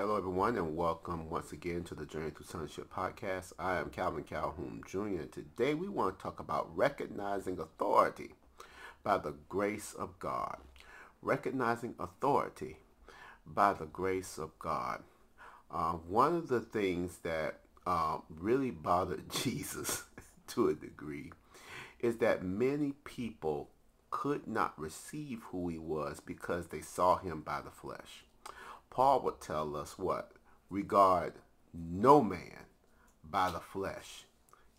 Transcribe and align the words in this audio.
Hello, 0.00 0.16
everyone, 0.16 0.56
and 0.56 0.76
welcome 0.76 1.28
once 1.28 1.50
again 1.50 1.82
to 1.82 1.92
the 1.92 2.06
Journey 2.06 2.30
to 2.30 2.44
Sonship 2.44 2.88
podcast. 2.88 3.52
I 3.58 3.78
am 3.78 3.90
Calvin 3.90 4.22
Calhoun 4.22 4.80
Jr., 4.86 5.24
today 5.24 5.74
we 5.74 5.88
want 5.88 6.16
to 6.16 6.22
talk 6.22 6.38
about 6.38 6.70
recognizing 6.76 7.58
authority 7.58 8.34
by 9.02 9.18
the 9.18 9.34
grace 9.48 9.94
of 9.98 10.16
God. 10.20 10.58
Recognizing 11.20 11.96
authority 11.98 12.76
by 13.44 13.72
the 13.72 13.86
grace 13.86 14.38
of 14.38 14.56
God. 14.60 15.02
Uh, 15.68 15.94
one 15.94 16.36
of 16.36 16.46
the 16.46 16.60
things 16.60 17.18
that 17.24 17.58
uh, 17.84 18.18
really 18.28 18.70
bothered 18.70 19.28
Jesus 19.32 20.04
to 20.46 20.68
a 20.68 20.74
degree 20.74 21.32
is 21.98 22.18
that 22.18 22.44
many 22.44 22.92
people 23.02 23.70
could 24.10 24.46
not 24.46 24.78
receive 24.78 25.42
who 25.50 25.66
he 25.66 25.76
was 25.76 26.20
because 26.20 26.68
they 26.68 26.82
saw 26.82 27.16
him 27.16 27.40
by 27.40 27.60
the 27.60 27.72
flesh. 27.72 28.22
Paul 28.98 29.20
would 29.20 29.40
tell 29.40 29.76
us 29.76 29.96
what? 29.96 30.32
Regard 30.70 31.34
no 31.72 32.20
man 32.20 32.66
by 33.22 33.48
the 33.48 33.60
flesh. 33.60 34.24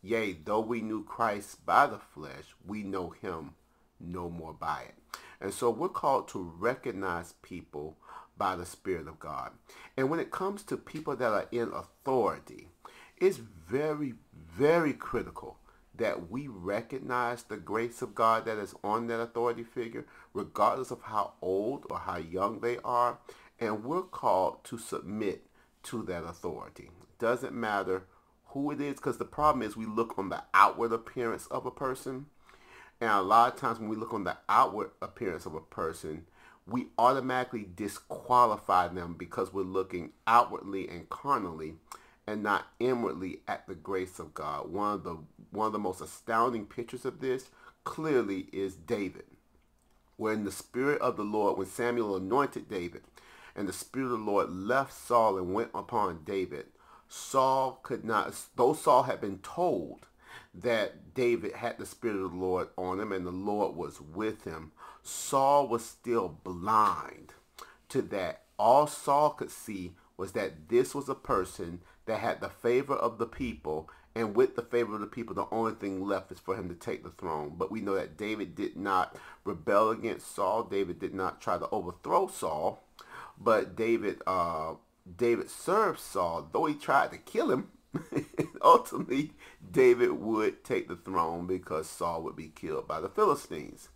Yea, 0.01 0.33
though 0.43 0.59
we 0.59 0.81
knew 0.81 1.05
Christ 1.05 1.65
by 1.65 1.87
the 1.87 1.99
flesh, 1.99 2.53
we 2.67 2.83
know 2.83 3.11
him 3.11 3.51
no 3.97 4.29
more 4.29 4.51
by 4.51 4.87
it. 4.89 4.95
And 5.39 5.53
so 5.53 5.69
we're 5.69 5.87
called 5.87 6.27
to 6.29 6.53
recognize 6.59 7.35
people 7.41 7.95
by 8.37 8.57
the 8.57 8.65
Spirit 8.65 9.07
of 9.07 9.21
God. 9.21 9.51
And 9.95 10.09
when 10.09 10.19
it 10.19 10.31
comes 10.31 10.63
to 10.63 10.75
people 10.75 11.15
that 11.15 11.31
are 11.31 11.47
in 11.53 11.71
authority, 11.71 12.67
it's 13.15 13.37
very, 13.37 14.15
very 14.33 14.91
critical 14.91 15.59
that 15.95 16.29
we 16.29 16.49
recognize 16.49 17.43
the 17.43 17.55
grace 17.55 18.01
of 18.01 18.15
God 18.15 18.43
that 18.45 18.57
is 18.57 18.73
on 18.83 19.07
that 19.07 19.21
authority 19.21 19.63
figure, 19.63 20.05
regardless 20.33 20.91
of 20.91 21.03
how 21.03 21.35
old 21.41 21.85
or 21.89 21.99
how 21.99 22.17
young 22.17 22.59
they 22.59 22.79
are, 22.83 23.17
and 23.59 23.83
we're 23.83 24.03
called 24.03 24.63
to 24.65 24.77
submit 24.77 25.45
to 25.83 26.03
that 26.03 26.23
authority. 26.23 26.89
Doesn't 27.19 27.53
matter 27.53 28.03
who 28.45 28.71
it 28.71 28.81
is, 28.81 28.95
because 28.95 29.17
the 29.17 29.25
problem 29.25 29.61
is 29.61 29.77
we 29.77 29.85
look 29.85 30.17
on 30.17 30.29
the 30.29 30.43
outward 30.53 30.91
appearance 30.91 31.45
of 31.47 31.65
a 31.65 31.71
person. 31.71 32.27
And 33.01 33.11
a 33.11 33.21
lot 33.21 33.53
of 33.53 33.59
times 33.59 33.79
when 33.79 33.89
we 33.89 33.95
look 33.95 34.13
on 34.13 34.23
the 34.23 34.37
outward 34.47 34.91
appearance 35.01 35.45
of 35.45 35.53
a 35.53 35.61
person, 35.61 36.25
we 36.65 36.87
automatically 36.97 37.67
disqualify 37.75 38.87
them 38.87 39.15
because 39.17 39.53
we're 39.53 39.61
looking 39.63 40.11
outwardly 40.27 40.87
and 40.87 41.09
carnally 41.09 41.75
and 42.27 42.43
not 42.43 42.67
inwardly 42.79 43.41
at 43.47 43.67
the 43.67 43.75
grace 43.75 44.19
of 44.19 44.33
God. 44.33 44.71
One 44.71 44.93
of 44.93 45.03
the 45.03 45.17
one 45.51 45.67
of 45.67 45.73
the 45.73 45.79
most 45.79 46.01
astounding 46.01 46.65
pictures 46.65 47.05
of 47.05 47.21
this 47.21 47.49
clearly 47.83 48.47
is 48.53 48.75
David. 48.75 49.23
When 50.15 50.43
the 50.43 50.51
spirit 50.51 51.01
of 51.01 51.17
the 51.17 51.23
Lord, 51.23 51.57
when 51.57 51.65
Samuel 51.65 52.15
anointed 52.17 52.69
David, 52.69 53.01
and 53.55 53.67
the 53.67 53.73
Spirit 53.73 54.05
of 54.05 54.11
the 54.11 54.17
Lord 54.17 54.49
left 54.49 54.93
Saul 54.93 55.37
and 55.37 55.53
went 55.53 55.71
upon 55.73 56.23
David. 56.23 56.67
Saul 57.07 57.79
could 57.83 58.05
not, 58.05 58.33
though 58.55 58.73
Saul 58.73 59.03
had 59.03 59.21
been 59.21 59.39
told 59.39 60.07
that 60.53 61.13
David 61.13 61.53
had 61.53 61.77
the 61.77 61.85
Spirit 61.85 62.17
of 62.17 62.31
the 62.31 62.37
Lord 62.37 62.69
on 62.77 62.99
him 62.99 63.11
and 63.11 63.25
the 63.25 63.31
Lord 63.31 63.75
was 63.75 63.99
with 63.99 64.43
him, 64.43 64.71
Saul 65.01 65.67
was 65.67 65.83
still 65.83 66.37
blind 66.43 67.33
to 67.89 68.01
that. 68.03 68.43
All 68.57 68.87
Saul 68.87 69.31
could 69.31 69.51
see 69.51 69.93
was 70.17 70.33
that 70.33 70.69
this 70.69 70.93
was 70.93 71.09
a 71.09 71.15
person 71.15 71.81
that 72.05 72.19
had 72.19 72.41
the 72.41 72.49
favor 72.49 72.93
of 72.95 73.17
the 73.17 73.25
people 73.25 73.89
and 74.15 74.35
with 74.35 74.55
the 74.55 74.63
favor 74.63 74.95
of 74.95 75.01
the 75.01 75.07
people, 75.07 75.35
the 75.35 75.45
only 75.51 75.73
thing 75.73 76.05
left 76.05 76.31
is 76.31 76.39
for 76.39 76.55
him 76.55 76.67
to 76.69 76.75
take 76.75 77.03
the 77.03 77.11
throne. 77.11 77.53
But 77.57 77.71
we 77.71 77.81
know 77.81 77.95
that 77.95 78.17
David 78.17 78.55
did 78.55 78.75
not 78.75 79.15
rebel 79.45 79.91
against 79.91 80.35
Saul. 80.35 80.63
David 80.63 80.99
did 80.99 81.13
not 81.13 81.41
try 81.41 81.57
to 81.57 81.69
overthrow 81.69 82.27
Saul. 82.27 82.83
But 83.39 83.75
David, 83.75 84.21
uh, 84.27 84.73
David 85.17 85.49
served 85.49 85.99
Saul, 85.99 86.49
though 86.51 86.65
he 86.65 86.75
tried 86.75 87.11
to 87.11 87.17
kill 87.17 87.51
him. 87.51 87.69
ultimately, 88.61 89.31
David 89.71 90.11
would 90.11 90.63
take 90.63 90.87
the 90.87 90.95
throne 90.95 91.47
because 91.47 91.89
Saul 91.89 92.21
would 92.23 92.35
be 92.35 92.49
killed 92.49 92.87
by 92.87 92.99
the 92.99 93.09
Philistines. 93.09 93.89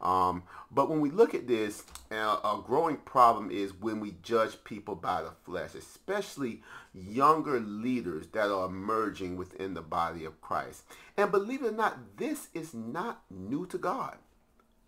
Um, 0.00 0.44
but 0.70 0.88
when 0.88 1.00
we 1.00 1.10
look 1.10 1.34
at 1.34 1.46
this, 1.46 1.84
uh, 2.10 2.38
a 2.42 2.62
growing 2.64 2.96
problem 2.96 3.50
is 3.50 3.74
when 3.74 4.00
we 4.00 4.14
judge 4.22 4.64
people 4.64 4.94
by 4.94 5.22
the 5.22 5.32
flesh, 5.44 5.74
especially 5.74 6.62
younger 6.94 7.60
leaders 7.60 8.26
that 8.28 8.50
are 8.50 8.66
emerging 8.66 9.36
within 9.36 9.74
the 9.74 9.82
body 9.82 10.24
of 10.24 10.40
Christ. 10.40 10.84
And 11.16 11.30
believe 11.30 11.62
it 11.62 11.68
or 11.68 11.72
not, 11.72 12.16
this 12.16 12.48
is 12.54 12.72
not 12.72 13.22
new 13.30 13.66
to 13.66 13.78
God. 13.78 14.16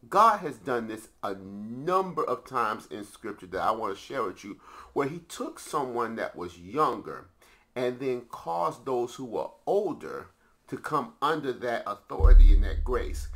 God 0.09 0.39
has 0.39 0.57
done 0.57 0.89
this 0.89 1.09
a 1.23 1.35
number 1.35 2.25
of 2.25 2.45
times 2.45 2.87
in 2.91 3.05
scripture 3.05 3.47
that 3.47 3.61
I 3.61 3.71
want 3.71 3.95
to 3.95 4.01
share 4.01 4.25
with 4.25 4.43
you 4.45 4.59
where 4.93 5.09
he 5.09 5.19
took 5.21 5.59
someone 5.59 6.17
that 6.17 6.37
was 6.37 6.59
younger 6.59 7.29
and 7.77 8.01
then 8.01 8.23
caused 8.29 8.85
those 8.85 9.15
who 9.15 9.25
were 9.25 9.49
older 9.65 10.29
to 10.69 10.77
come 10.77 11.13
under 11.23 11.53
that 11.53 11.85
authority 11.87 12.53
and 12.55 12.65
that 12.65 12.85
grace. 12.85 13.29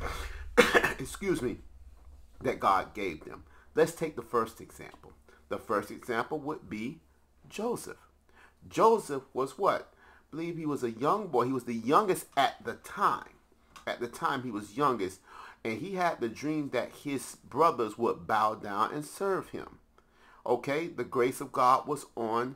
Excuse 0.99 1.41
me, 1.41 1.57
that 2.41 2.59
God 2.59 2.93
gave 2.93 3.23
them. 3.25 3.43
Let's 3.73 3.93
take 3.93 4.15
the 4.15 4.21
first 4.21 4.59
example. 4.59 5.13
The 5.49 5.57
first 5.57 5.91
example 5.91 6.39
would 6.39 6.69
be 6.69 6.99
Joseph. 7.49 7.97
Joseph 8.67 9.23
was 9.33 9.57
what? 9.57 9.93
I 9.93 10.31
believe 10.31 10.57
he 10.57 10.65
was 10.65 10.83
a 10.83 10.91
young 10.91 11.27
boy. 11.27 11.45
He 11.45 11.53
was 11.53 11.63
the 11.63 11.73
youngest 11.73 12.25
at 12.35 12.63
the 12.65 12.73
time. 12.73 13.29
At 13.85 14.01
the 14.01 14.07
time 14.07 14.43
he 14.43 14.51
was 14.51 14.75
youngest 14.75 15.21
and 15.63 15.79
he 15.79 15.95
had 15.95 16.19
the 16.19 16.29
dream 16.29 16.69
that 16.69 16.91
his 17.03 17.37
brothers 17.49 17.97
would 17.97 18.27
bow 18.27 18.55
down 18.55 18.93
and 18.93 19.05
serve 19.05 19.49
him. 19.49 19.79
Okay, 20.45 20.87
the 20.87 21.03
grace 21.03 21.41
of 21.41 21.51
God 21.51 21.87
was 21.87 22.05
on 22.15 22.55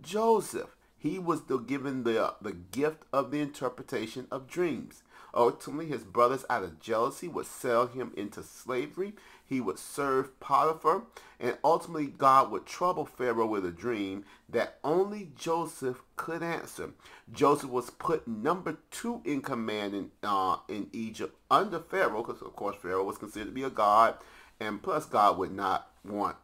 Joseph. 0.00 0.76
He 0.98 1.18
was 1.18 1.44
the, 1.44 1.58
given 1.58 2.02
the, 2.04 2.34
the 2.42 2.52
gift 2.52 3.04
of 3.12 3.30
the 3.30 3.40
interpretation 3.40 4.26
of 4.30 4.46
dreams. 4.48 5.02
Ultimately, 5.32 5.86
his 5.86 6.02
brothers, 6.02 6.44
out 6.50 6.64
of 6.64 6.80
jealousy, 6.80 7.28
would 7.28 7.46
sell 7.46 7.86
him 7.86 8.12
into 8.16 8.42
slavery. 8.42 9.14
He 9.50 9.60
would 9.60 9.78
serve 9.78 10.40
Potiphar. 10.40 11.02
And 11.38 11.58
ultimately, 11.62 12.06
God 12.06 12.50
would 12.50 12.64
trouble 12.64 13.04
Pharaoh 13.04 13.46
with 13.46 13.66
a 13.66 13.70
dream 13.70 14.24
that 14.48 14.78
only 14.82 15.32
Joseph 15.36 16.02
could 16.16 16.42
answer. 16.42 16.90
Joseph 17.32 17.68
was 17.68 17.90
put 17.90 18.26
number 18.26 18.78
two 18.90 19.20
in 19.24 19.42
command 19.42 19.94
in, 19.94 20.10
uh, 20.22 20.58
in 20.68 20.88
Egypt 20.92 21.36
under 21.50 21.80
Pharaoh, 21.80 22.22
because, 22.22 22.40
of 22.40 22.54
course, 22.54 22.76
Pharaoh 22.80 23.04
was 23.04 23.18
considered 23.18 23.48
to 23.48 23.52
be 23.52 23.64
a 23.64 23.70
god. 23.70 24.14
And 24.60 24.82
plus, 24.82 25.04
God 25.04 25.36
would 25.36 25.52
not 25.52 25.90
want 26.04 26.36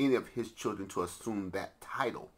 any 0.00 0.14
of 0.14 0.28
his 0.28 0.50
children 0.50 0.88
to 0.88 1.02
assume 1.02 1.50
that 1.50 1.80
title 1.80 2.30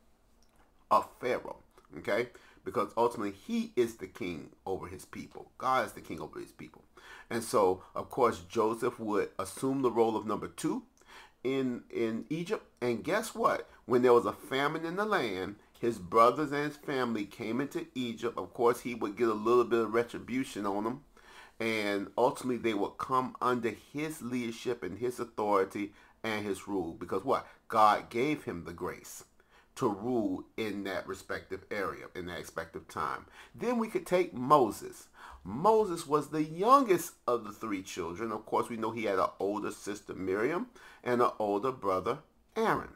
of 0.91 1.09
Pharaoh. 1.21 1.61
Okay? 1.99 2.29
because 2.67 2.91
ultimately 2.97 3.33
he 3.33 3.73
is 3.77 3.97
the 3.97 4.09
king 4.09 4.51
over 4.67 4.89
his 4.89 5.07
people. 5.07 5.53
God 5.57 5.87
is 5.87 5.93
the 5.93 6.01
king 6.03 6.21
over 6.21 6.41
his 6.41 6.51
people. 6.51 6.83
And 7.29 7.43
so, 7.43 7.83
of 7.95 8.11
course, 8.11 8.41
Joseph 8.49 9.01
would 9.01 9.31
assume 9.39 9.83
the 9.83 9.91
role 9.91 10.17
of 10.17 10.27
number 10.27 10.49
two 10.49 10.85
in, 11.43 11.83
in 11.91 12.25
Egypt. 12.31 12.65
And 12.81 13.05
guess 13.05 13.35
what? 13.35 13.69
When 13.85 14.03
there 14.03 14.13
was 14.13 14.27
a 14.27 14.33
famine 14.33 14.85
in 14.85 14.97
the 14.97 15.05
land, 15.05 15.57
his 15.79 15.99
brothers 15.99 16.53
and 16.53 16.65
his 16.65 16.77
family 16.77 17.25
came 17.25 17.61
into 17.61 17.87
Egypt. 17.95 18.39
Of 18.39 18.55
course, 18.55 18.81
he 18.81 18.95
would 18.95 19.17
get 19.17 19.29
a 19.29 19.35
little 19.35 19.65
bit 19.65 19.81
of 19.81 19.95
retribution 19.95 20.67
on 20.67 20.85
them. 20.85 21.05
And 21.59 22.09
ultimately, 22.19 22.59
they 22.59 22.75
would 22.75 22.99
come 22.99 23.37
under 23.41 23.71
his 23.93 24.23
leadership 24.23 24.83
and 24.83 24.99
his 24.99 25.19
authority 25.19 25.93
and 26.23 26.45
his 26.45 26.69
rule. 26.69 26.93
Because 26.93 27.25
what? 27.25 27.47
God 27.69 28.11
gave 28.11 28.45
him 28.45 28.65
the 28.65 28.73
grace 28.73 29.25
to 29.77 29.89
rule 29.89 30.45
in 30.57 30.85
that 30.85 31.07
respective 31.07 31.65
area, 31.71 32.07
in 32.15 32.27
that 32.27 32.39
respective 32.39 32.89
time. 32.89 33.27
Then 33.55 33.79
we 33.79 33.89
could 33.89 34.07
take 34.07 34.35
Moses. 34.35 35.09
Moses 35.45 36.07
was 36.07 36.29
the 36.29 36.43
youngest 36.43 37.13
of 37.27 37.45
the 37.45 37.53
three 37.53 37.83
children. 37.83 38.33
Of 38.33 38.47
course, 38.47 38.69
we 38.69 38.77
know 38.77 38.91
he 38.91 39.05
had 39.05 39.19
an 39.19 39.29
older 39.39 39.71
sister, 39.71 40.15
Miriam, 40.15 40.67
and 41.05 41.23
an 41.23 41.31
older 41.39 41.71
brother, 41.73 42.19
Aaron. 42.57 42.95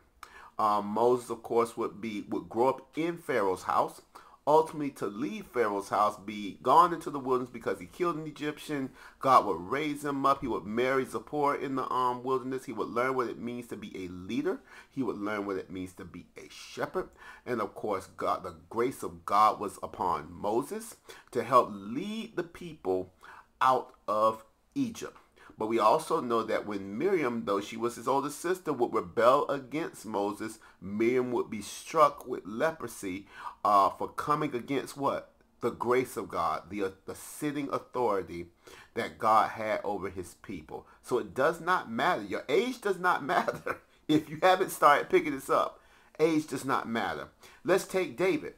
Um, 0.59 0.87
Moses, 0.87 1.31
of 1.31 1.43
course, 1.43 1.77
would 1.77 2.01
be 2.01 2.25
would 2.29 2.49
grow 2.49 2.69
up 2.69 2.89
in 2.97 3.17
Pharaoh's 3.17 3.63
house 3.63 4.03
ultimately 4.51 4.91
to 4.91 5.07
leave 5.07 5.47
Pharaoh's 5.47 5.91
house, 5.91 6.17
be 6.19 6.59
gone 6.61 6.93
into 6.93 7.09
the 7.09 7.21
wilderness 7.21 7.53
because 7.53 7.79
he 7.79 7.87
killed 7.87 8.17
an 8.17 8.27
Egyptian. 8.27 8.91
God 9.21 9.47
would 9.47 9.61
raise 9.61 10.05
him 10.05 10.27
up. 10.27 10.41
He 10.41 10.49
would 10.49 10.65
marry 10.65 11.05
Zipporah 11.05 11.59
in 11.59 11.77
the 11.77 11.89
um, 11.89 12.25
wilderness. 12.25 12.65
He 12.65 12.73
would 12.73 12.89
learn 12.89 13.15
what 13.15 13.29
it 13.29 13.39
means 13.39 13.69
to 13.69 13.77
be 13.77 13.93
a 13.95 14.09
leader. 14.09 14.59
He 14.91 15.05
would 15.05 15.19
learn 15.19 15.47
what 15.47 15.57
it 15.57 15.71
means 15.71 15.93
to 15.95 16.05
be 16.05 16.27
a 16.37 16.49
shepherd. 16.51 17.11
And 17.47 17.61
of 17.61 17.77
course, 17.77 18.09
God, 18.17 18.43
the 18.43 18.57
grace 18.69 19.05
of 19.05 19.25
God 19.25 19.61
was 19.61 19.79
upon 19.85 20.33
Moses 20.33 20.97
to 21.31 21.45
help 21.45 21.69
lead 21.71 22.35
the 22.35 22.43
people 22.43 23.13
out 23.61 23.95
of 24.09 24.45
Egypt. 24.75 25.17
But 25.61 25.69
we 25.69 25.79
also 25.79 26.23
know 26.23 26.43
that 26.45 26.67
when 26.67 26.97
Miriam, 26.97 27.43
though 27.45 27.61
she 27.61 27.77
was 27.77 27.97
his 27.97 28.09
older 28.09 28.31
sister, 28.31 28.73
would 28.73 28.95
rebel 28.95 29.47
against 29.51 30.07
Moses, 30.07 30.59
Miriam 30.81 31.33
would 31.33 31.51
be 31.51 31.61
struck 31.61 32.27
with 32.27 32.47
leprosy 32.47 33.27
uh, 33.63 33.91
for 33.91 34.09
coming 34.09 34.55
against 34.55 34.97
what? 34.97 35.33
The 35.61 35.69
grace 35.69 36.17
of 36.17 36.31
God, 36.31 36.71
the, 36.71 36.85
uh, 36.85 36.91
the 37.05 37.15
sitting 37.15 37.69
authority 37.75 38.47
that 38.95 39.19
God 39.19 39.51
had 39.51 39.83
over 39.85 40.09
his 40.09 40.33
people. 40.37 40.87
So 41.03 41.19
it 41.19 41.35
does 41.35 41.61
not 41.61 41.93
matter. 41.93 42.23
Your 42.23 42.45
age 42.49 42.81
does 42.81 42.99
not 42.99 43.23
matter 43.37 43.83
if 44.09 44.31
you 44.31 44.39
haven't 44.41 44.71
started 44.71 45.11
picking 45.11 45.33
this 45.33 45.51
up. 45.51 45.79
age 46.19 46.47
does 46.47 46.65
not 46.65 46.89
matter. 46.89 47.29
Let's 47.65 47.85
take 47.85 48.17
David. 48.17 48.55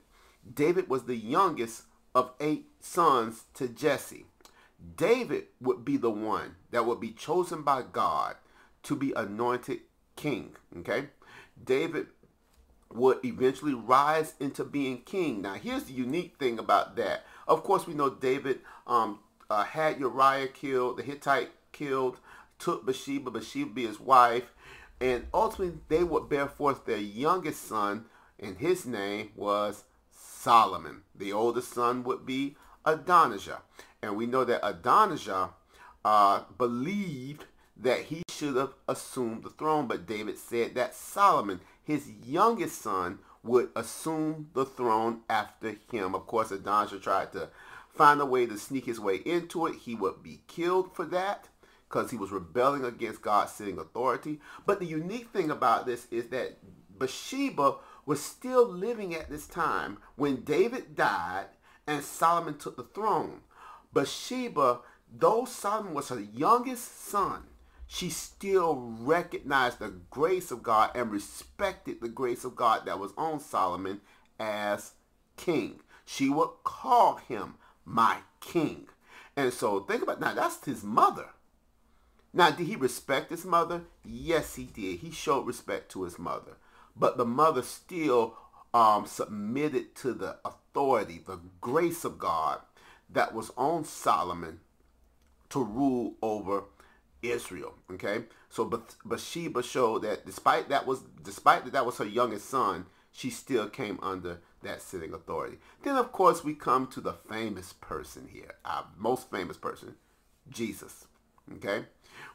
David 0.54 0.88
was 0.88 1.06
the 1.06 1.16
youngest 1.16 1.82
of 2.14 2.30
eight 2.38 2.66
sons 2.78 3.42
to 3.54 3.66
Jesse. 3.66 4.26
David 4.96 5.44
would 5.60 5.84
be 5.84 5.96
the 5.96 6.10
one 6.10 6.56
that 6.70 6.86
would 6.86 7.00
be 7.00 7.12
chosen 7.12 7.62
by 7.62 7.82
God 7.82 8.36
to 8.84 8.96
be 8.96 9.12
anointed 9.12 9.80
king. 10.16 10.56
Okay? 10.78 11.08
David 11.62 12.08
would 12.92 13.24
eventually 13.24 13.74
rise 13.74 14.34
into 14.40 14.64
being 14.64 15.02
king. 15.02 15.42
Now, 15.42 15.54
here's 15.54 15.84
the 15.84 15.92
unique 15.92 16.36
thing 16.38 16.58
about 16.58 16.96
that. 16.96 17.24
Of 17.48 17.62
course, 17.62 17.86
we 17.86 17.94
know 17.94 18.10
David 18.10 18.60
um, 18.86 19.20
uh, 19.48 19.64
had 19.64 19.98
Uriah 19.98 20.48
killed, 20.48 20.98
the 20.98 21.02
Hittite 21.02 21.50
killed, 21.72 22.18
took 22.58 22.84
Bathsheba, 22.84 23.30
Bathsheba 23.30 23.70
be 23.70 23.86
his 23.86 23.98
wife, 23.98 24.52
and 25.00 25.26
ultimately 25.32 25.78
they 25.88 26.04
would 26.04 26.28
bear 26.28 26.46
forth 26.46 26.84
their 26.84 26.98
youngest 26.98 27.66
son, 27.66 28.06
and 28.38 28.58
his 28.58 28.86
name 28.86 29.30
was 29.34 29.84
Solomon. 30.10 31.02
The 31.14 31.32
oldest 31.32 31.72
son 31.72 32.04
would 32.04 32.24
be 32.26 32.56
Adonijah. 32.84 33.62
And 34.02 34.16
we 34.16 34.26
know 34.26 34.44
that 34.44 34.66
Adonijah 34.66 35.50
uh, 36.04 36.42
believed 36.58 37.44
that 37.76 38.00
he 38.00 38.22
should 38.28 38.56
have 38.56 38.74
assumed 38.88 39.44
the 39.44 39.50
throne, 39.50 39.86
but 39.86 40.06
David 40.06 40.38
said 40.38 40.74
that 40.74 40.94
Solomon, 40.94 41.60
his 41.84 42.10
youngest 42.24 42.82
son, 42.82 43.20
would 43.44 43.70
assume 43.74 44.50
the 44.54 44.64
throne 44.64 45.20
after 45.28 45.76
him. 45.90 46.14
Of 46.14 46.26
course, 46.26 46.50
Adonijah 46.50 46.98
tried 46.98 47.32
to 47.32 47.48
find 47.94 48.20
a 48.20 48.26
way 48.26 48.46
to 48.46 48.58
sneak 48.58 48.86
his 48.86 49.00
way 49.00 49.16
into 49.16 49.66
it. 49.66 49.76
He 49.76 49.94
would 49.94 50.22
be 50.22 50.40
killed 50.46 50.94
for 50.94 51.04
that 51.06 51.48
because 51.88 52.10
he 52.10 52.16
was 52.16 52.30
rebelling 52.30 52.84
against 52.84 53.22
God's 53.22 53.52
sitting 53.52 53.78
authority. 53.78 54.40
But 54.64 54.80
the 54.80 54.86
unique 54.86 55.28
thing 55.28 55.50
about 55.50 55.86
this 55.86 56.06
is 56.10 56.28
that 56.28 56.58
Bathsheba 56.98 57.76
was 58.06 58.22
still 58.22 58.66
living 58.66 59.14
at 59.14 59.30
this 59.30 59.46
time 59.46 59.98
when 60.16 60.42
David 60.42 60.96
died 60.96 61.46
and 61.86 62.02
Solomon 62.02 62.58
took 62.58 62.76
the 62.76 62.84
throne. 62.84 63.40
Bathsheba, 63.92 64.80
though 65.12 65.44
Solomon 65.44 65.94
was 65.94 66.08
her 66.08 66.20
youngest 66.20 67.08
son, 67.08 67.44
she 67.86 68.08
still 68.08 68.96
recognized 69.00 69.78
the 69.78 69.92
grace 70.10 70.50
of 70.50 70.62
God 70.62 70.92
and 70.94 71.10
respected 71.10 72.00
the 72.00 72.08
grace 72.08 72.44
of 72.44 72.56
God 72.56 72.86
that 72.86 72.98
was 72.98 73.12
on 73.18 73.38
Solomon 73.38 74.00
as 74.40 74.92
king. 75.36 75.80
She 76.06 76.30
would 76.30 76.50
call 76.64 77.16
him 77.16 77.54
my 77.84 78.18
king. 78.40 78.88
And 79.36 79.52
so 79.52 79.80
think 79.80 80.02
about 80.02 80.20
now, 80.20 80.34
that's 80.34 80.64
his 80.64 80.82
mother. 80.82 81.26
Now, 82.32 82.50
did 82.50 82.66
he 82.66 82.76
respect 82.76 83.30
his 83.30 83.44
mother? 83.44 83.82
Yes, 84.04 84.54
he 84.54 84.64
did. 84.64 85.00
He 85.00 85.10
showed 85.10 85.46
respect 85.46 85.92
to 85.92 86.04
his 86.04 86.18
mother. 86.18 86.56
But 86.96 87.18
the 87.18 87.26
mother 87.26 87.62
still 87.62 88.38
um, 88.72 89.04
submitted 89.06 89.94
to 89.96 90.14
the 90.14 90.36
authority, 90.44 91.20
the 91.26 91.40
grace 91.60 92.04
of 92.04 92.18
God 92.18 92.60
that 93.12 93.34
was 93.34 93.50
on 93.56 93.84
Solomon 93.84 94.60
to 95.50 95.62
rule 95.62 96.14
over 96.22 96.64
Israel. 97.22 97.74
Okay, 97.90 98.24
so 98.48 98.64
Bathsheba 99.04 99.62
showed 99.62 100.02
that 100.02 100.26
despite 100.26 100.68
that 100.68 100.86
was 100.86 101.02
despite 101.22 101.64
that 101.64 101.72
that 101.72 101.86
was 101.86 101.98
her 101.98 102.04
youngest 102.04 102.48
son, 102.48 102.86
she 103.12 103.30
still 103.30 103.68
came 103.68 103.98
under 104.02 104.40
that 104.62 104.82
sitting 104.82 105.12
authority. 105.12 105.58
Then 105.82 105.96
of 105.96 106.12
course 106.12 106.42
we 106.44 106.54
come 106.54 106.86
to 106.88 107.00
the 107.00 107.12
famous 107.12 107.72
person 107.72 108.28
here, 108.32 108.54
our 108.64 108.86
most 108.96 109.30
famous 109.30 109.56
person, 109.56 109.94
Jesus. 110.48 111.06
Okay, 111.54 111.84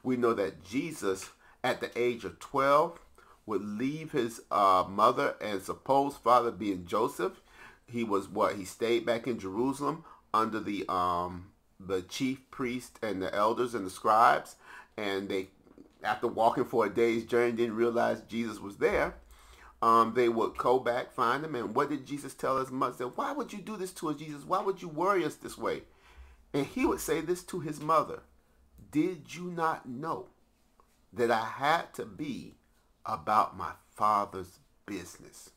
we 0.03 0.17
know 0.17 0.33
that 0.33 0.63
Jesus 0.63 1.29
at 1.63 1.81
the 1.81 1.97
age 1.99 2.23
of 2.23 2.39
12 2.39 2.99
would 3.45 3.63
leave 3.63 4.11
his 4.11 4.41
uh, 4.51 4.83
mother 4.87 5.35
and 5.41 5.61
supposed 5.61 6.17
father 6.17 6.51
being 6.51 6.85
Joseph. 6.85 7.41
He 7.89 8.03
was 8.03 8.27
what? 8.27 8.57
He 8.57 8.65
stayed 8.65 9.05
back 9.05 9.25
in 9.25 9.39
Jerusalem 9.39 10.03
under 10.33 10.59
the 10.59 10.85
um, 10.91 11.47
the 11.79 12.01
chief 12.01 12.49
priest 12.51 12.99
and 13.01 13.21
the 13.21 13.33
elders 13.33 13.73
and 13.73 13.85
the 13.85 13.89
scribes. 13.89 14.55
And 14.97 15.29
they, 15.29 15.47
after 16.03 16.27
walking 16.27 16.65
for 16.65 16.85
a 16.85 16.89
day's 16.89 17.23
journey, 17.23 17.51
didn't 17.51 17.75
realize 17.75 18.21
Jesus 18.21 18.59
was 18.59 18.77
there. 18.77 19.15
Um, 19.81 20.13
they 20.15 20.27
would 20.27 20.57
go 20.57 20.79
back, 20.79 21.11
find 21.11 21.45
him. 21.45 21.53
And 21.53 21.75
what 21.75 21.89
did 21.89 22.07
Jesus 22.07 22.33
tell 22.33 22.57
his 22.57 22.71
mother? 22.71 22.95
Said, 22.97 23.11
Why 23.15 23.31
would 23.31 23.53
you 23.53 23.59
do 23.59 23.77
this 23.77 23.91
to 23.93 24.09
us, 24.09 24.17
Jesus? 24.17 24.43
Why 24.43 24.61
would 24.61 24.81
you 24.81 24.87
worry 24.87 25.23
us 25.23 25.35
this 25.35 25.57
way? 25.57 25.83
And 26.53 26.65
he 26.65 26.85
would 26.85 26.99
say 26.99 27.21
this 27.21 27.43
to 27.43 27.59
his 27.59 27.79
mother. 27.79 28.21
Did 28.91 29.35
you 29.35 29.51
not 29.51 29.87
know 29.87 30.27
that 31.13 31.31
I 31.31 31.45
had 31.45 31.93
to 31.95 32.05
be 32.05 32.55
about 33.05 33.57
my 33.57 33.71
father's 33.95 34.59
business. 34.85 35.51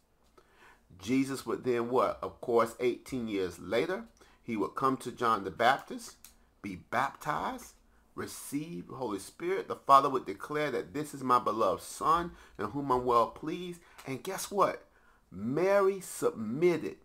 Jesus 1.00 1.46
would 1.46 1.64
then 1.64 1.90
what? 1.90 2.18
Of 2.22 2.40
course, 2.40 2.74
18 2.80 3.28
years 3.28 3.58
later, 3.58 4.04
he 4.42 4.56
would 4.56 4.74
come 4.74 4.96
to 4.98 5.12
John 5.12 5.44
the 5.44 5.50
Baptist, 5.50 6.16
be 6.62 6.76
baptized, 6.76 7.74
receive 8.14 8.88
the 8.88 8.96
Holy 8.96 9.18
Spirit. 9.18 9.68
The 9.68 9.76
Father 9.76 10.08
would 10.08 10.26
declare 10.26 10.70
that 10.70 10.92
this 10.92 11.14
is 11.14 11.22
my 11.22 11.38
beloved 11.38 11.82
Son 11.82 12.32
in 12.58 12.66
whom 12.66 12.90
I'm 12.90 13.04
well 13.04 13.28
pleased. 13.28 13.80
And 14.06 14.22
guess 14.22 14.50
what? 14.50 14.86
Mary 15.30 16.00
submitted 16.00 16.96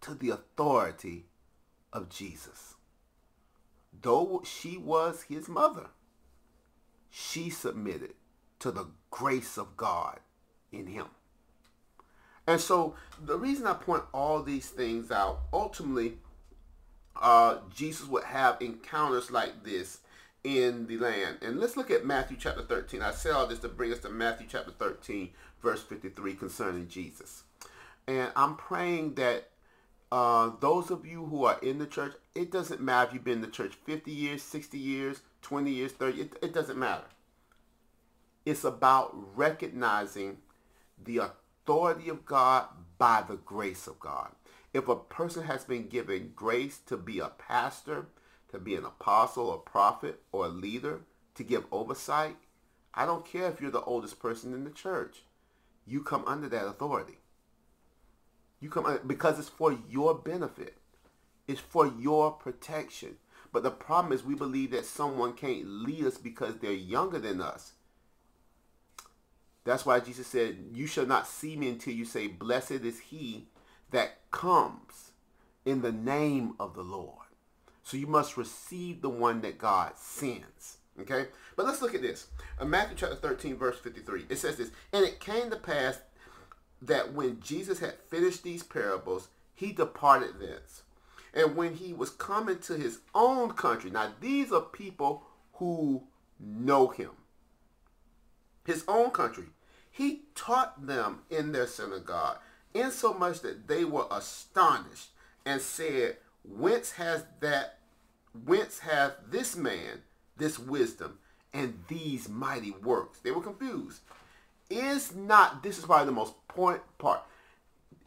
to 0.00 0.14
the 0.14 0.30
authority 0.30 1.26
of 1.92 2.08
Jesus. 2.08 2.74
Though 4.00 4.42
she 4.44 4.76
was 4.76 5.22
his 5.22 5.48
mother, 5.48 5.88
she 7.10 7.50
submitted 7.50 8.14
to 8.60 8.70
the 8.70 8.86
grace 9.10 9.56
of 9.56 9.76
God 9.76 10.20
in 10.72 10.86
him. 10.86 11.06
And 12.46 12.60
so 12.60 12.94
the 13.22 13.36
reason 13.36 13.66
I 13.66 13.74
point 13.74 14.04
all 14.12 14.42
these 14.42 14.70
things 14.70 15.10
out, 15.10 15.40
ultimately, 15.52 16.18
uh, 17.16 17.58
Jesus 17.74 18.06
would 18.06 18.24
have 18.24 18.60
encounters 18.60 19.30
like 19.30 19.64
this 19.64 19.98
in 20.44 20.86
the 20.86 20.98
land. 20.98 21.38
And 21.42 21.58
let's 21.58 21.76
look 21.76 21.90
at 21.90 22.06
Matthew 22.06 22.36
chapter 22.38 22.62
13. 22.62 23.02
I 23.02 23.10
said 23.10 23.32
all 23.32 23.46
this 23.46 23.58
to 23.60 23.68
bring 23.68 23.92
us 23.92 23.98
to 24.00 24.08
Matthew 24.08 24.46
chapter 24.48 24.70
13, 24.70 25.30
verse 25.62 25.82
53 25.82 26.34
concerning 26.34 26.88
Jesus. 26.88 27.42
And 28.06 28.30
I'm 28.36 28.56
praying 28.56 29.14
that 29.14 29.50
uh, 30.10 30.52
those 30.60 30.90
of 30.90 31.04
you 31.04 31.26
who 31.26 31.44
are 31.44 31.58
in 31.60 31.78
the 31.78 31.86
church, 31.86 32.14
it 32.34 32.50
doesn't 32.50 32.80
matter 32.80 33.08
if 33.08 33.14
you've 33.14 33.24
been 33.24 33.34
in 33.34 33.40
the 33.42 33.48
church 33.48 33.74
50 33.84 34.10
years, 34.10 34.42
60 34.42 34.78
years, 34.78 35.20
20 35.42 35.70
years, 35.70 35.92
30, 35.92 36.20
it, 36.20 36.36
it 36.40 36.54
doesn't 36.54 36.78
matter. 36.78 37.04
It's 38.46 38.64
about 38.64 39.14
recognizing 39.36 40.38
the 41.02 41.18
authority 41.18 42.08
of 42.08 42.24
God 42.24 42.66
by 42.96 43.22
the 43.28 43.36
grace 43.36 43.86
of 43.86 44.00
God. 44.00 44.30
If 44.74 44.88
a 44.88 44.96
person 44.96 45.44
has 45.44 45.64
been 45.64 45.88
given 45.88 46.32
grace 46.36 46.78
to 46.86 46.96
be 46.96 47.18
a 47.18 47.28
pastor, 47.28 48.06
to 48.50 48.58
be 48.58 48.74
an 48.74 48.84
apostle, 48.84 49.52
a 49.52 49.58
prophet, 49.58 50.20
or 50.32 50.46
a 50.46 50.50
leader, 50.50 51.00
to 51.34 51.42
give 51.42 51.64
oversight, 51.72 52.36
I 52.94 53.06
don't 53.06 53.24
care 53.24 53.48
if 53.48 53.60
you're 53.60 53.70
the 53.70 53.82
oldest 53.82 54.18
person 54.18 54.52
in 54.52 54.64
the 54.64 54.70
church. 54.70 55.22
You 55.86 56.02
come 56.02 56.24
under 56.26 56.48
that 56.48 56.66
authority. 56.66 57.18
You 58.60 58.68
come 58.68 58.86
under, 58.86 59.00
because 59.00 59.38
it's 59.38 59.48
for 59.48 59.76
your 59.88 60.14
benefit. 60.14 60.76
It's 61.46 61.60
for 61.60 61.86
your 61.86 62.32
protection. 62.32 63.16
But 63.52 63.62
the 63.62 63.70
problem 63.70 64.12
is 64.12 64.24
we 64.24 64.34
believe 64.34 64.72
that 64.72 64.84
someone 64.84 65.32
can't 65.32 65.66
lead 65.66 66.04
us 66.04 66.18
because 66.18 66.56
they're 66.56 66.72
younger 66.72 67.18
than 67.18 67.40
us. 67.40 67.72
That's 69.64 69.86
why 69.86 70.00
Jesus 70.00 70.26
said, 70.26 70.58
you 70.72 70.86
shall 70.86 71.06
not 71.06 71.26
see 71.26 71.56
me 71.56 71.68
until 71.68 71.94
you 71.94 72.04
say, 72.04 72.26
blessed 72.26 72.70
is 72.72 72.98
he 73.00 73.46
that 73.90 74.18
comes 74.30 75.12
in 75.64 75.82
the 75.82 75.92
name 75.92 76.54
of 76.58 76.74
the 76.74 76.82
Lord. 76.82 77.26
So 77.82 77.96
you 77.96 78.06
must 78.06 78.36
receive 78.36 79.00
the 79.00 79.08
one 79.08 79.40
that 79.40 79.58
God 79.58 79.92
sends. 79.96 80.78
Okay? 81.00 81.26
But 81.56 81.66
let's 81.66 81.80
look 81.80 81.94
at 81.94 82.02
this. 82.02 82.26
In 82.60 82.70
Matthew 82.70 82.96
chapter 82.98 83.16
13, 83.16 83.56
verse 83.56 83.78
53, 83.78 84.26
it 84.28 84.36
says 84.36 84.56
this, 84.56 84.70
And 84.92 85.04
it 85.04 85.20
came 85.20 85.50
to 85.50 85.56
pass 85.56 85.98
that 86.82 87.12
when 87.12 87.40
Jesus 87.40 87.80
had 87.80 87.94
finished 88.08 88.42
these 88.42 88.62
parables, 88.62 89.28
he 89.54 89.72
departed 89.72 90.38
thence. 90.38 90.82
And 91.34 91.56
when 91.56 91.74
he 91.74 91.92
was 91.92 92.10
coming 92.10 92.58
to 92.60 92.74
his 92.74 93.00
own 93.14 93.52
country, 93.52 93.90
now 93.90 94.12
these 94.20 94.52
are 94.52 94.60
people 94.60 95.24
who 95.54 96.04
know 96.38 96.88
him. 96.88 97.10
His 98.64 98.84
own 98.86 99.10
country. 99.10 99.46
He 99.90 100.22
taught 100.34 100.86
them 100.86 101.20
in 101.30 101.52
their 101.52 101.66
synagogue, 101.66 102.38
insomuch 102.80 103.40
that 103.40 103.68
they 103.68 103.84
were 103.84 104.06
astonished 104.10 105.08
and 105.44 105.60
said, 105.60 106.16
Whence 106.44 106.92
has 106.92 107.24
that 107.40 107.78
whence 108.44 108.78
hath 108.80 109.14
this 109.28 109.56
man 109.56 110.02
this 110.36 110.58
wisdom 110.58 111.18
and 111.52 111.82
these 111.88 112.28
mighty 112.28 112.70
works? 112.70 113.18
They 113.20 113.30
were 113.30 113.42
confused. 113.42 114.00
Is 114.70 115.14
not 115.14 115.62
this 115.62 115.78
is 115.78 115.84
probably 115.84 116.06
the 116.06 116.12
most 116.12 116.34
point 116.48 116.80
part. 116.98 117.22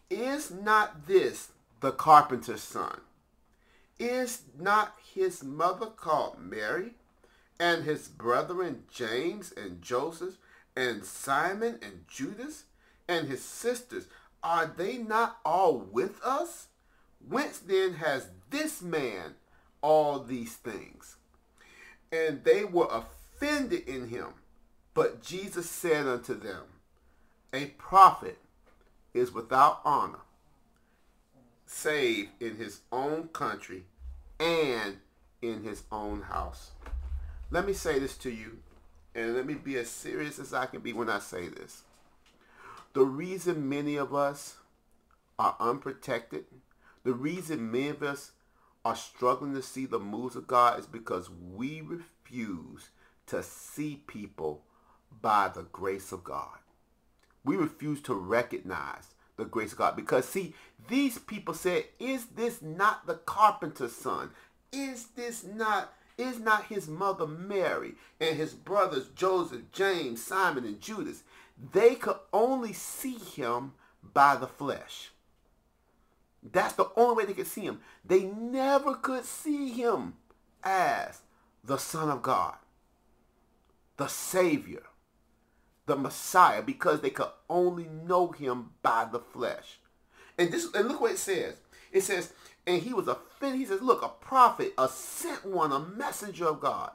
Is 0.09 0.51
not 0.51 1.07
this 1.07 1.51
the 1.79 1.91
carpenter's 1.91 2.61
son? 2.61 3.01
Is 3.99 4.43
not 4.59 4.95
his 5.13 5.43
mother 5.43 5.87
called 5.87 6.39
Mary, 6.39 6.95
and 7.59 7.83
his 7.83 8.07
brethren 8.07 8.83
James 8.91 9.51
and 9.55 9.81
Joseph, 9.81 10.37
and 10.75 11.05
Simon 11.05 11.77
and 11.81 12.05
Judas? 12.07 12.63
and 13.11 13.27
his 13.27 13.43
sisters, 13.43 14.07
are 14.43 14.71
they 14.75 14.97
not 14.97 15.37
all 15.45 15.77
with 15.77 16.21
us? 16.23 16.67
Whence 17.27 17.59
then 17.59 17.93
has 17.93 18.27
this 18.49 18.81
man 18.81 19.35
all 19.81 20.19
these 20.19 20.55
things? 20.55 21.17
And 22.11 22.43
they 22.43 22.65
were 22.65 22.89
offended 22.89 23.87
in 23.87 24.09
him. 24.09 24.33
But 24.93 25.21
Jesus 25.21 25.69
said 25.69 26.07
unto 26.07 26.37
them, 26.37 26.63
A 27.53 27.67
prophet 27.77 28.37
is 29.13 29.31
without 29.31 29.81
honor, 29.85 30.19
save 31.65 32.29
in 32.39 32.57
his 32.57 32.81
own 32.91 33.29
country 33.29 33.85
and 34.39 34.97
in 35.41 35.63
his 35.63 35.83
own 35.91 36.23
house. 36.23 36.71
Let 37.49 37.65
me 37.65 37.73
say 37.73 37.99
this 37.99 38.17
to 38.19 38.31
you, 38.31 38.59
and 39.15 39.35
let 39.35 39.45
me 39.45 39.53
be 39.53 39.77
as 39.77 39.89
serious 39.89 40.39
as 40.39 40.53
I 40.53 40.65
can 40.65 40.81
be 40.81 40.93
when 40.93 41.09
I 41.09 41.19
say 41.19 41.47
this. 41.47 41.83
The 42.93 43.05
reason 43.05 43.69
many 43.69 43.95
of 43.95 44.13
us 44.13 44.57
are 45.39 45.55
unprotected, 45.59 46.45
the 47.03 47.13
reason 47.13 47.71
many 47.71 47.89
of 47.89 48.03
us 48.03 48.31
are 48.83 48.95
struggling 48.95 49.53
to 49.53 49.61
see 49.61 49.85
the 49.85 49.99
moves 49.99 50.35
of 50.35 50.47
God 50.47 50.79
is 50.79 50.85
because 50.87 51.29
we 51.29 51.81
refuse 51.81 52.89
to 53.27 53.41
see 53.43 54.03
people 54.07 54.63
by 55.21 55.49
the 55.53 55.63
grace 55.63 56.11
of 56.11 56.23
God. 56.23 56.57
We 57.45 57.55
refuse 57.55 58.01
to 58.01 58.13
recognize 58.13 59.15
the 59.37 59.45
grace 59.45 59.71
of 59.71 59.77
God 59.77 59.95
because 59.95 60.25
see, 60.25 60.53
these 60.87 61.17
people 61.17 61.53
said, 61.53 61.85
is 61.99 62.25
this 62.25 62.61
not 62.61 63.07
the 63.07 63.15
carpenter's 63.15 63.95
son? 63.95 64.31
Is 64.71 65.07
this 65.15 65.43
not 65.43 65.93
is 66.17 66.39
not 66.39 66.65
his 66.65 66.87
mother 66.87 67.25
Mary 67.25 67.93
and 68.19 68.35
his 68.35 68.53
brothers 68.53 69.07
Joseph, 69.15 69.61
James, 69.71 70.23
Simon, 70.23 70.65
and 70.65 70.79
Judas? 70.79 71.23
They 71.73 71.95
could 71.95 72.17
only 72.33 72.73
see 72.73 73.17
him 73.17 73.73
by 74.13 74.35
the 74.35 74.47
flesh. 74.47 75.11
That's 76.43 76.73
the 76.73 76.89
only 76.95 77.15
way 77.15 77.25
they 77.25 77.33
could 77.33 77.47
see 77.47 77.61
him. 77.61 77.81
They 78.03 78.23
never 78.23 78.95
could 78.95 79.25
see 79.25 79.69
him 79.69 80.15
as 80.63 81.21
the 81.63 81.77
Son 81.77 82.09
of 82.09 82.23
God, 82.23 82.55
the 83.97 84.07
Savior, 84.07 84.83
the 85.85 85.95
Messiah, 85.95 86.63
because 86.63 87.01
they 87.01 87.11
could 87.11 87.29
only 87.47 87.85
know 87.85 88.29
him 88.29 88.71
by 88.81 89.05
the 89.11 89.19
flesh. 89.19 89.79
And 90.37 90.51
this 90.51 90.67
and 90.73 90.87
look 90.87 91.01
what 91.01 91.11
it 91.11 91.19
says. 91.19 91.57
It 91.91 92.01
says, 92.01 92.33
and 92.65 92.81
he 92.81 92.93
was 92.93 93.07
offended. 93.07 93.59
He 93.59 93.65
says, 93.65 93.81
look, 93.81 94.01
a 94.01 94.07
prophet, 94.07 94.73
a 94.77 94.87
sent 94.87 95.45
one, 95.45 95.71
a 95.71 95.79
messenger 95.79 96.47
of 96.47 96.61
God 96.61 96.91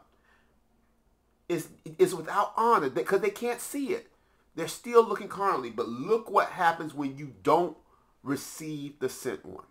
is, 1.48 1.68
is 1.98 2.14
without 2.14 2.52
honor 2.56 2.90
because 2.90 3.20
they 3.20 3.30
can't 3.30 3.60
see 3.60 3.88
it. 3.88 4.08
They're 4.56 4.68
still 4.68 5.06
looking 5.06 5.28
carnally. 5.28 5.70
But 5.70 5.88
look 5.88 6.30
what 6.30 6.48
happens 6.48 6.94
when 6.94 7.16
you 7.16 7.34
don't 7.42 7.76
receive 8.22 8.98
the 8.98 9.08
sent 9.08 9.46
one. 9.46 9.64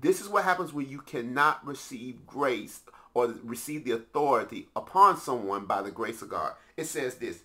This 0.00 0.20
is 0.20 0.28
what 0.28 0.44
happens 0.44 0.72
when 0.72 0.88
you 0.88 1.00
cannot 1.00 1.64
receive 1.66 2.26
grace 2.26 2.80
or 3.14 3.34
receive 3.44 3.84
the 3.84 3.92
authority 3.92 4.68
upon 4.74 5.16
someone 5.16 5.66
by 5.66 5.82
the 5.82 5.90
grace 5.90 6.22
of 6.22 6.30
God. 6.30 6.52
It 6.76 6.84
says 6.84 7.16
this, 7.16 7.42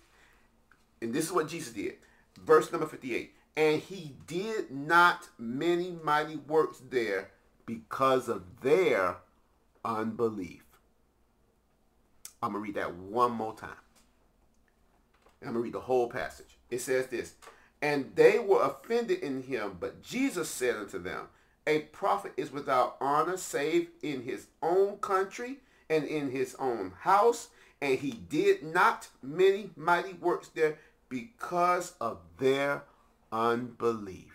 and 1.02 1.12
this 1.12 1.26
is 1.26 1.32
what 1.32 1.48
Jesus 1.48 1.72
did. 1.72 1.94
Verse 2.44 2.70
number 2.72 2.86
58. 2.86 3.34
And 3.56 3.80
he 3.80 4.16
did 4.26 4.70
not 4.70 5.28
many 5.38 5.96
mighty 6.02 6.36
works 6.36 6.80
there 6.90 7.30
because 7.66 8.28
of 8.28 8.42
their 8.62 9.18
unbelief. 9.84 10.64
I'm 12.42 12.52
going 12.52 12.62
to 12.64 12.66
read 12.66 12.76
that 12.76 12.94
one 12.94 13.32
more 13.32 13.54
time. 13.54 13.70
I'm 15.46 15.52
going 15.52 15.62
to 15.62 15.64
read 15.64 15.74
the 15.74 15.80
whole 15.80 16.08
passage. 16.08 16.58
It 16.70 16.80
says 16.80 17.06
this, 17.06 17.34
And 17.82 18.12
they 18.14 18.38
were 18.38 18.62
offended 18.62 19.20
in 19.20 19.42
him, 19.42 19.76
but 19.78 20.02
Jesus 20.02 20.48
said 20.48 20.76
unto 20.76 20.98
them, 20.98 21.28
A 21.66 21.80
prophet 21.80 22.32
is 22.36 22.52
without 22.52 22.96
honor 23.00 23.36
save 23.36 23.88
in 24.02 24.22
his 24.22 24.46
own 24.62 24.96
country 24.98 25.58
and 25.90 26.04
in 26.04 26.30
his 26.30 26.54
own 26.58 26.92
house. 27.00 27.48
And 27.80 27.98
he 27.98 28.12
did 28.12 28.62
not 28.62 29.08
many 29.22 29.70
mighty 29.76 30.14
works 30.14 30.48
there 30.48 30.78
because 31.08 31.92
of 32.00 32.18
their 32.38 32.82
unbelief 33.30 34.34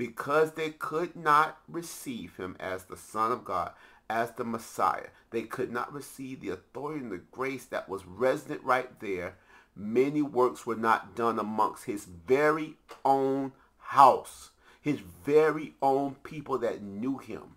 because 0.00 0.52
they 0.52 0.70
could 0.70 1.14
not 1.14 1.58
receive 1.68 2.34
him 2.36 2.56
as 2.58 2.84
the 2.84 2.96
Son 2.96 3.30
of 3.30 3.44
God, 3.44 3.72
as 4.08 4.30
the 4.30 4.44
Messiah. 4.44 5.08
They 5.30 5.42
could 5.42 5.70
not 5.70 5.92
receive 5.92 6.40
the 6.40 6.48
authority 6.48 7.00
and 7.00 7.12
the 7.12 7.18
grace 7.18 7.66
that 7.66 7.86
was 7.86 8.06
resident 8.06 8.64
right 8.64 8.98
there. 9.00 9.34
Many 9.74 10.22
works 10.22 10.66
were 10.66 10.76
not 10.76 11.14
done 11.14 11.38
amongst 11.38 11.84
his 11.84 12.04
very 12.04 12.76
own 13.04 13.52
house, 13.78 14.50
his 14.80 15.00
very 15.24 15.74
own 15.80 16.16
people 16.22 16.58
that 16.58 16.82
knew 16.82 17.18
him. 17.18 17.56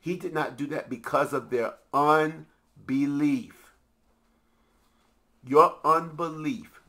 He 0.00 0.16
did 0.16 0.34
not 0.34 0.56
do 0.56 0.66
that 0.68 0.90
because 0.90 1.32
of 1.32 1.50
their 1.50 1.74
unbelief. 1.94 3.74
Your 5.44 5.76
unbelief 5.84 6.80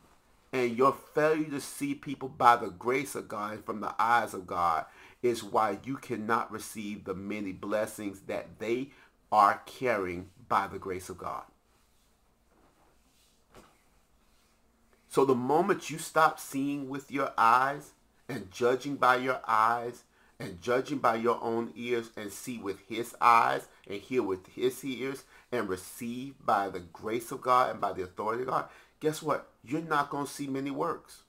and 0.51 0.77
your 0.77 0.95
failure 1.13 1.49
to 1.49 1.61
see 1.61 1.95
people 1.95 2.29
by 2.29 2.55
the 2.55 2.69
grace 2.69 3.15
of 3.15 3.27
God 3.27 3.53
and 3.53 3.65
from 3.65 3.81
the 3.81 3.93
eyes 3.99 4.33
of 4.33 4.45
God 4.45 4.85
is 5.21 5.43
why 5.43 5.79
you 5.83 5.97
cannot 5.97 6.51
receive 6.51 7.05
the 7.05 7.15
many 7.15 7.51
blessings 7.51 8.21
that 8.21 8.59
they 8.59 8.91
are 9.31 9.61
carrying 9.65 10.29
by 10.47 10.67
the 10.67 10.77
grace 10.77 11.09
of 11.09 11.17
God. 11.17 11.43
So 15.13 15.25
the 15.25 15.35
moment 15.35 15.91
you 15.91 15.99
stop 15.99 16.39
seeing 16.39 16.89
with 16.89 17.11
your 17.11 17.33
eyes 17.37 17.91
and 18.27 18.49
judging 18.49 18.95
by 18.95 19.17
your 19.17 19.41
eyes 19.47 20.05
and 20.39 20.59
judging 20.59 20.97
by 20.97 21.17
your 21.17 21.37
own 21.39 21.71
ears 21.75 22.09
and 22.17 22.31
see 22.31 22.57
with 22.57 22.79
his 22.87 23.15
eyes 23.21 23.67
and 23.87 24.01
hear 24.01 24.23
with 24.23 24.47
his 24.47 24.83
ears 24.83 25.23
and 25.51 25.69
receive 25.69 26.43
by 26.43 26.67
the 26.67 26.79
grace 26.79 27.31
of 27.31 27.41
God 27.41 27.69
and 27.69 27.79
by 27.79 27.93
the 27.93 28.01
authority 28.01 28.41
of 28.41 28.49
God, 28.49 28.69
guess 29.01 29.21
what? 29.21 29.51
You're 29.63 29.81
not 29.81 30.09
going 30.09 30.25
to 30.25 30.31
see 30.31 30.47
many 30.47 30.71
works. 30.71 31.21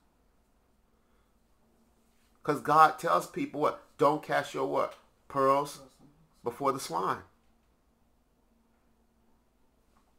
Because 2.43 2.62
God 2.62 2.99
tells 2.99 3.26
people 3.26 3.61
what? 3.61 3.83
Don't 3.99 4.23
cast 4.23 4.55
your 4.55 4.67
what? 4.67 4.95
Pearls 5.29 5.83
before 6.43 6.73
the 6.73 6.81
swine. 6.81 7.19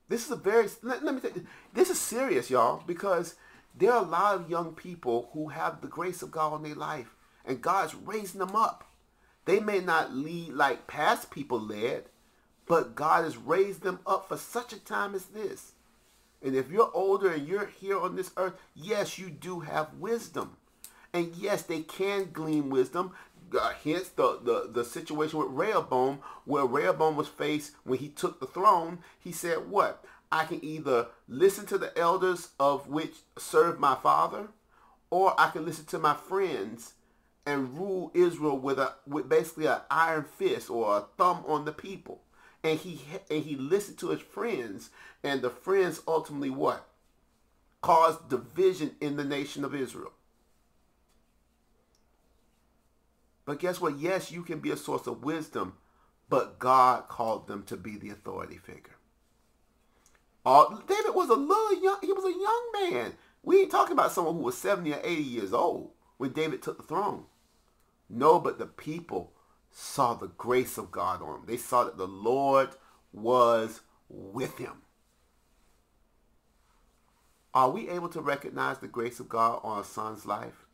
This 0.07 0.23
is 0.23 0.31
a 0.31 0.35
very, 0.35 0.67
let, 0.83 1.03
let 1.03 1.15
me 1.15 1.21
tell 1.21 1.31
you, 1.31 1.47
this 1.73 1.89
is 1.89 1.99
serious, 1.99 2.51
y'all, 2.51 2.83
because 2.85 3.33
there 3.77 3.91
are 3.91 4.03
a 4.03 4.07
lot 4.07 4.35
of 4.35 4.49
young 4.49 4.73
people 4.73 5.29
who 5.33 5.49
have 5.49 5.81
the 5.81 5.87
grace 5.87 6.21
of 6.21 6.31
God 6.31 6.55
in 6.55 6.63
their 6.63 6.75
life, 6.75 7.15
and 7.45 7.61
God's 7.61 7.95
raising 7.95 8.39
them 8.39 8.55
up. 8.55 8.89
They 9.45 9.59
may 9.59 9.79
not 9.79 10.13
lead 10.13 10.53
like 10.53 10.87
past 10.87 11.29
people 11.29 11.59
led, 11.59 12.05
but 12.65 12.95
God 12.95 13.25
has 13.25 13.37
raised 13.37 13.81
them 13.81 13.99
up 14.07 14.27
for 14.27 14.37
such 14.37 14.73
a 14.73 14.79
time 14.79 15.13
as 15.13 15.25
this. 15.25 15.73
And 16.41 16.55
if 16.55 16.71
you're 16.71 16.91
older 16.93 17.31
and 17.31 17.47
you're 17.47 17.67
here 17.67 17.99
on 17.99 18.15
this 18.15 18.31
earth, 18.37 18.53
yes, 18.75 19.19
you 19.19 19.29
do 19.29 19.61
have 19.61 19.93
wisdom. 19.99 20.57
And 21.13 21.33
yes, 21.35 21.63
they 21.63 21.81
can 21.81 22.31
glean 22.31 22.69
wisdom. 22.69 23.11
Uh, 23.57 23.73
hence 23.83 24.09
the, 24.09 24.39
the, 24.43 24.69
the 24.71 24.83
situation 24.83 25.39
with 25.39 25.49
Rehoboam, 25.49 26.19
where 26.45 26.65
Rehoboam 26.65 27.15
was 27.15 27.27
faced 27.27 27.73
when 27.83 27.99
he 27.99 28.09
took 28.09 28.39
the 28.39 28.47
throne. 28.47 28.99
He 29.19 29.31
said, 29.31 29.69
what? 29.69 30.03
I 30.31 30.45
can 30.45 30.63
either 30.63 31.07
listen 31.27 31.65
to 31.67 31.77
the 31.77 31.97
elders 31.97 32.49
of 32.59 32.87
which 32.87 33.15
serve 33.37 33.79
my 33.79 33.95
father, 33.95 34.47
or 35.09 35.39
I 35.39 35.49
can 35.49 35.65
listen 35.65 35.85
to 35.85 35.99
my 35.99 36.13
friends 36.13 36.93
and 37.45 37.77
rule 37.77 38.11
Israel 38.13 38.57
with 38.57 38.79
a 38.79 38.95
with 39.07 39.29
basically 39.29 39.67
an 39.67 39.81
iron 39.89 40.23
fist 40.23 40.69
or 40.69 40.97
a 40.97 41.01
thumb 41.17 41.43
on 41.47 41.65
the 41.65 41.71
people. 41.71 42.21
And 42.63 42.79
he 42.79 43.01
and 43.29 43.43
he 43.43 43.55
listened 43.55 43.99
to 43.99 44.09
his 44.09 44.21
friends 44.21 44.89
and 45.23 45.41
the 45.41 45.49
friends 45.49 46.01
ultimately 46.07 46.49
what? 46.49 46.87
Caused 47.81 48.29
division 48.29 48.95
in 48.99 49.15
the 49.15 49.23
nation 49.23 49.63
of 49.63 49.75
Israel. 49.75 50.13
But 53.45 53.59
guess 53.59 53.79
what? 53.79 53.99
Yes 53.99 54.31
you 54.31 54.41
can 54.41 54.59
be 54.59 54.71
a 54.71 54.77
source 54.77 55.05
of 55.05 55.23
wisdom 55.23 55.77
but 56.29 56.59
God 56.59 57.07
called 57.07 57.47
them 57.47 57.63
to 57.63 57.77
be 57.77 57.97
the 57.97 58.09
authority 58.09 58.57
figure 58.57 58.95
uh, 60.45 60.65
David 60.87 61.15
was 61.15 61.29
a 61.29 61.33
little 61.33 61.81
young 61.81 61.97
he 62.01 62.13
was 62.13 62.25
a 62.25 62.39
young 62.39 62.91
man 62.91 63.13
we 63.43 63.61
ain't 63.61 63.71
talking 63.71 63.93
about 63.93 64.11
someone 64.11 64.35
who 64.35 64.41
was 64.41 64.57
70 64.57 64.93
or 64.93 65.01
80 65.03 65.21
years 65.21 65.53
old 65.53 65.91
when 66.17 66.31
David 66.31 66.61
took 66.61 66.77
the 66.77 66.83
throne 66.83 67.25
no 68.09 68.39
but 68.39 68.59
the 68.59 68.65
people 68.67 69.33
saw 69.75 70.13
the 70.13 70.27
grace 70.27 70.77
of 70.77 70.89
God 70.89 71.21
on 71.21 71.41
him. 71.41 71.45
They 71.45 71.57
saw 71.57 71.83
that 71.83 71.97
the 71.97 72.07
Lord 72.07 72.69
was 73.11 73.81
with 74.07 74.57
him. 74.57 74.83
Are 77.53 77.69
we 77.69 77.89
able 77.89 78.09
to 78.09 78.21
recognize 78.21 78.79
the 78.79 78.87
grace 78.87 79.19
of 79.19 79.27
God 79.27 79.59
on 79.63 79.79
a 79.79 79.83
son's 79.83 80.25
life? 80.25 80.65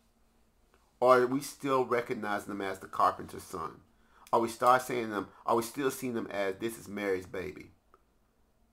Or 0.99 1.21
are 1.21 1.27
we 1.27 1.41
still 1.41 1.83
recognizing 1.83 2.49
them 2.49 2.61
as 2.61 2.79
the 2.79 2.87
carpenter's 2.87 3.43
son? 3.43 3.81
Are 4.31 4.39
we 4.39 4.49
start 4.49 4.83
saying 4.83 5.09
them, 5.09 5.29
are 5.47 5.55
we 5.55 5.63
still 5.63 5.89
seeing 5.89 6.13
them 6.13 6.27
as 6.27 6.55
this 6.59 6.77
is 6.77 6.87
Mary's 6.87 7.25
baby? 7.25 7.71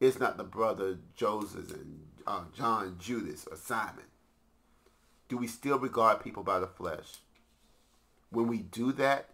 It's 0.01 0.21
not 0.21 0.37
the 0.37 0.45
brother 0.45 0.99
Joseph 1.17 1.73
and 1.75 2.01
uh, 2.27 2.45
John, 2.55 2.97
Judas, 2.99 3.47
or 3.51 3.57
Simon. 3.57 4.05
Do 5.29 5.37
we 5.37 5.47
still 5.47 5.79
regard 5.79 6.23
people 6.23 6.43
by 6.43 6.59
the 6.59 6.67
flesh? 6.67 7.17
When 8.31 8.47
we 8.47 8.59
do 8.59 8.93
that, 8.93 9.31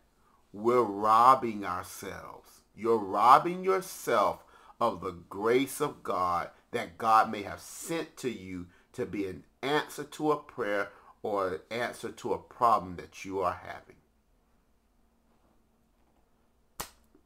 we're 0.52 0.82
robbing 0.82 1.64
ourselves. 1.64 2.62
You're 2.76 2.98
robbing 2.98 3.64
yourself 3.64 4.44
of 4.80 5.00
the 5.00 5.12
grace 5.28 5.80
of 5.80 6.02
God 6.02 6.50
that 6.70 6.98
God 6.98 7.30
may 7.30 7.42
have 7.42 7.60
sent 7.60 8.16
to 8.18 8.30
you 8.30 8.66
to 8.92 9.06
be 9.06 9.26
an 9.26 9.44
answer 9.62 10.04
to 10.04 10.32
a 10.32 10.36
prayer 10.36 10.88
or 11.22 11.48
an 11.48 11.60
answer 11.70 12.10
to 12.10 12.32
a 12.32 12.38
problem 12.38 12.96
that 12.96 13.24
you 13.24 13.40
are 13.40 13.60
having. 13.64 13.96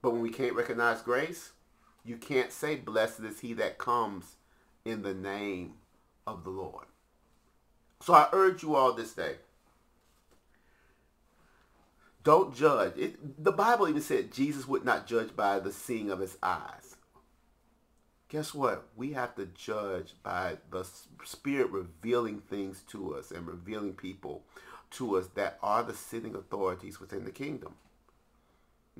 But 0.01 0.13
when 0.13 0.23
we 0.23 0.31
can't 0.31 0.55
recognize 0.55 1.03
grace, 1.03 1.53
you 2.05 2.17
can't 2.17 2.53
say, 2.53 2.77
blessed 2.77 3.21
is 3.21 3.41
he 3.41 3.53
that 3.55 3.79
comes 3.79 4.37
in 4.85 5.03
the 5.03 5.15
name 5.15 5.75
of 6.27 6.45
the 6.45 6.51
Lord. 6.51 6.87
So 8.01 8.15
I 8.15 8.29
urge 8.33 8.63
you 8.63 8.75
all 8.75 8.93
this 8.93 9.13
day, 9.13 9.37
don't 12.23 12.55
judge. 12.55 12.97
It, 12.97 13.43
the 13.43 13.53
Bible 13.53 13.89
even 13.89 14.03
said 14.03 14.33
Jesus 14.33 14.69
would 14.69 14.85
not 14.85 15.07
judge 15.07 15.35
by 15.35 15.59
the 15.59 15.73
seeing 15.73 16.11
of 16.11 16.21
his 16.21 16.37
eyes. 16.43 16.97
Guess 18.29 18.53
what? 18.53 18.87
We 18.95 19.15
have 19.15 19.35
to 19.37 19.47
judge 19.47 20.15
by 20.23 20.59
the 20.71 20.87
Spirit 21.25 21.71
revealing 21.71 22.41
things 22.41 22.83
to 22.91 23.15
us 23.15 23.31
and 23.31 23.47
revealing 23.47 23.95
people 23.95 24.45
to 24.91 25.17
us 25.17 25.29
that 25.35 25.59
are 25.63 25.83
the 25.83 25.95
sitting 25.95 26.35
authorities 26.35 27.01
within 27.01 27.25
the 27.25 27.31
kingdom. 27.31 27.75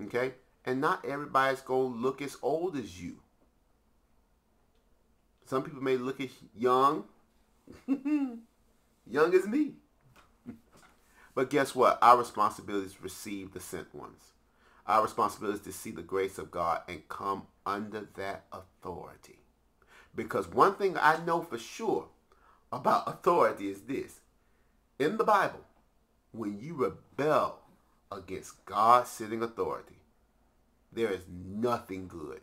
Okay? 0.03 0.33
And 0.69 0.83
not 0.83 1.07
everybody's 1.07 1.63
going 1.63 1.95
to 1.95 1.99
look 1.99 2.21
as 2.21 2.37
old 2.43 2.77
as 2.77 3.01
you. 3.01 3.21
Some 5.47 5.63
people 5.63 5.83
may 5.83 5.97
look 5.97 6.21
as 6.21 6.29
young. 6.55 7.05
young 7.87 9.35
as 9.35 9.47
me. 9.47 9.77
but 11.35 11.49
guess 11.49 11.75
what? 11.75 11.99
Our 12.03 12.19
responsibility 12.19 12.85
is 12.85 12.93
to 12.97 13.03
receive 13.03 13.55
the 13.55 13.61
sent 13.61 13.95
ones. 13.95 14.21
Our 14.87 15.05
responsibility 15.05 15.59
is 15.59 15.65
to 15.65 15.73
see 15.73 15.91
the 15.91 16.03
grace 16.03 16.37
of 16.37 16.51
God 16.51 16.83
and 16.87 17.09
come 17.09 17.45
under 17.65 18.07
that 18.17 18.45
authority. 18.53 19.39
Because 20.15 20.49
one 20.49 20.75
thing 20.75 20.99
I 21.01 21.25
know 21.25 21.41
for 21.41 21.57
sure 21.57 22.09
about 22.71 23.09
authority 23.09 23.71
is 23.71 23.81
this. 23.81 24.21
In 24.99 25.17
the 25.17 25.25
Bible, 25.25 25.65
when 26.33 26.61
you 26.61 26.75
rebel 26.75 27.61
against 28.13 28.63
God's 28.67 29.09
sitting 29.09 29.43
authority, 29.43 29.98
there 30.93 31.11
is 31.11 31.23
nothing 31.29 32.09
good 32.09 32.41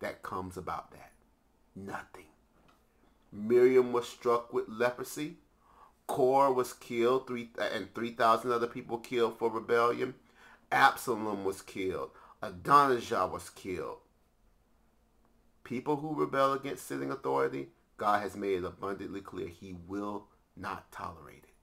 that 0.00 0.22
comes 0.22 0.56
about 0.56 0.90
that. 0.92 1.12
Nothing. 1.74 2.26
Miriam 3.32 3.92
was 3.92 4.06
struck 4.08 4.52
with 4.52 4.68
leprosy. 4.68 5.38
Korah 6.06 6.52
was 6.52 6.72
killed, 6.72 7.26
three, 7.26 7.50
and 7.58 7.92
3,000 7.94 8.52
other 8.52 8.66
people 8.66 8.98
killed 8.98 9.38
for 9.38 9.50
rebellion. 9.50 10.14
Absalom 10.70 11.44
was 11.44 11.62
killed. 11.62 12.10
Adonijah 12.42 13.28
was 13.32 13.50
killed. 13.50 13.98
People 15.64 15.96
who 15.96 16.14
rebel 16.14 16.52
against 16.52 16.86
sitting 16.86 17.10
authority, 17.10 17.68
God 17.96 18.22
has 18.22 18.36
made 18.36 18.58
it 18.58 18.64
abundantly 18.64 19.22
clear 19.22 19.48
he 19.48 19.74
will 19.88 20.26
not 20.56 20.92
tolerate 20.92 21.44
it. 21.44 21.53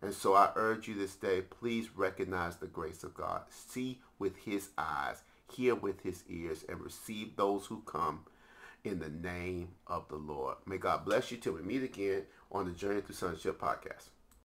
And 0.00 0.14
so 0.14 0.34
I 0.34 0.50
urge 0.54 0.86
you 0.86 0.94
this 0.94 1.16
day, 1.16 1.40
please 1.40 1.96
recognize 1.96 2.56
the 2.56 2.66
grace 2.66 3.02
of 3.02 3.14
God. 3.14 3.42
See 3.50 4.00
with 4.18 4.36
his 4.36 4.70
eyes, 4.78 5.22
hear 5.52 5.74
with 5.74 6.02
his 6.02 6.22
ears, 6.28 6.64
and 6.68 6.80
receive 6.80 7.36
those 7.36 7.66
who 7.66 7.82
come 7.84 8.20
in 8.84 9.00
the 9.00 9.08
name 9.08 9.70
of 9.86 10.08
the 10.08 10.16
Lord. 10.16 10.56
May 10.66 10.78
God 10.78 11.04
bless 11.04 11.30
you 11.30 11.36
till 11.36 11.54
we 11.54 11.62
meet 11.62 11.82
again 11.82 12.22
on 12.52 12.66
the 12.66 12.72
Journey 12.72 13.00
Through 13.00 13.16
Sonship 13.16 13.60
podcast. 13.60 14.10